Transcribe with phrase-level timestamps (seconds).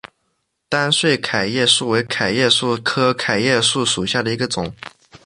[0.67, 4.73] 单穗桤叶树为桤叶树科桤叶树属下的一个种。